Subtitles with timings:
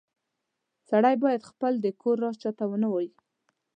[0.89, 3.11] سړی باید خپل د کور راز هیچاته و نه وایې